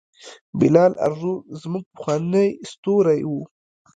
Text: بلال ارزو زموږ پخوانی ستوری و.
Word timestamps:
بلال 0.59 0.91
ارزو 1.05 1.33
زموږ 1.61 1.85
پخوانی 1.95 2.47
ستوری 2.71 3.21
و. 3.29 3.33